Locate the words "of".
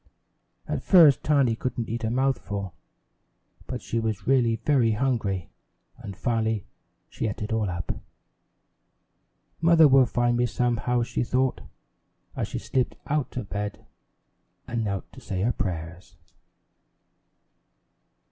13.37-13.49